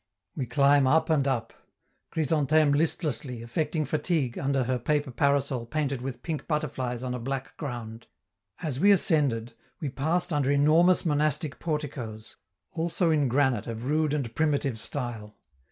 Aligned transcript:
We 0.35 0.47
climb 0.47 0.87
up 0.87 1.11
and 1.11 1.27
up 1.27 1.53
Chrysantheme 2.11 2.73
listlessly, 2.75 3.43
affecting 3.43 3.85
fatigue, 3.85 4.35
under 4.35 4.63
her 4.63 4.79
paper 4.79 5.11
parasol 5.11 5.67
painted 5.67 6.01
with 6.01 6.23
pink 6.23 6.47
butterflies 6.47 7.03
on 7.03 7.13
a 7.13 7.19
black 7.19 7.55
ground. 7.55 8.07
As 8.63 8.79
we 8.79 8.89
ascended, 8.89 9.53
we 9.79 9.89
passed 9.89 10.33
under 10.33 10.49
enormous 10.49 11.05
monastic 11.05 11.59
porticoes, 11.59 12.35
also 12.71 13.11
in 13.11 13.27
granite 13.27 13.67
of 13.67 13.85
rude 13.85 14.15
and 14.15 14.33
primitive 14.33 14.79
style. 14.79 15.37